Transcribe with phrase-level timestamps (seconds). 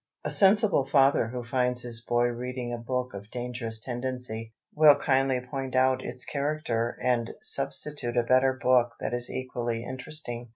[0.25, 5.39] A sensible father who finds his boy reading a book of dangerous tendency, will kindly
[5.41, 10.49] point out its character and substitute a better book that is equally interesting.